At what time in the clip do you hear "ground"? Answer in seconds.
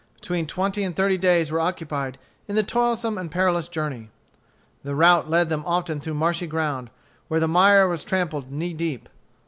6.47-6.89